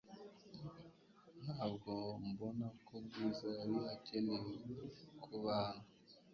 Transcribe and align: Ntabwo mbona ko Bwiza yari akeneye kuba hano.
Ntabwo 1.43 1.91
mbona 2.29 2.67
ko 2.85 2.93
Bwiza 3.05 3.47
yari 3.57 3.77
akeneye 3.93 4.53
kuba 5.25 5.51
hano. 5.67 5.85